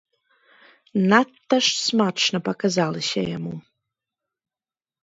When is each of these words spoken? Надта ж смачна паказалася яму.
Надта 1.11 1.57
ж 1.67 1.75
смачна 1.85 2.37
паказалася 2.49 3.19
яму. 3.37 3.53